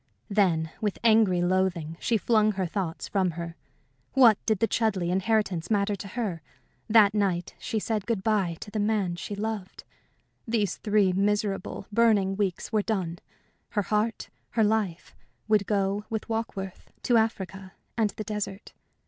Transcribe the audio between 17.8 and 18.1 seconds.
and